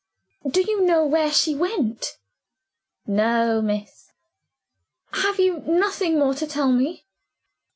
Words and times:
"Do 0.49 0.61
you 0.63 0.83
know 0.83 1.05
where 1.05 1.31
she 1.31 1.53
went?" 1.53 2.17
"No, 3.05 3.61
miss." 3.61 4.07
"Have 5.13 5.39
you 5.39 5.59
nothing 5.59 6.17
more 6.17 6.33
to 6.33 6.47
tell 6.47 6.71
me?" 6.71 7.05